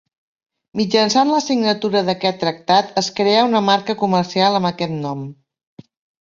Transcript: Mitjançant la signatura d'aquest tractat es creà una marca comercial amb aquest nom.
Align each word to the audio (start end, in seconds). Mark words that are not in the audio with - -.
Mitjançant 0.79 1.33
la 1.33 1.41
signatura 1.47 2.01
d'aquest 2.07 2.39
tractat 2.45 2.89
es 3.03 3.11
creà 3.19 3.45
una 3.51 3.63
marca 3.69 3.97
comercial 4.01 4.59
amb 4.61 4.71
aquest 4.71 4.97
nom. 5.05 5.23